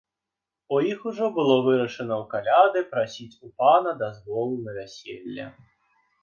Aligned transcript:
У 0.75 0.77
іх 0.91 0.99
ужо 1.09 1.27
было 1.35 1.57
вырашана 1.67 2.13
ў 2.21 2.29
каляды 2.33 2.79
прасіць 2.95 3.39
у 3.49 3.53
пана 3.61 3.95
дазвол 4.01 4.49
на 4.65 4.71
вяселле. 4.81 5.45